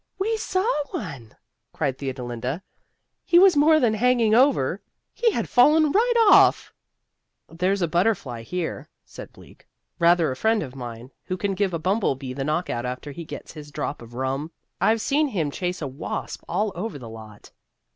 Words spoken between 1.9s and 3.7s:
Theodolinda. "He was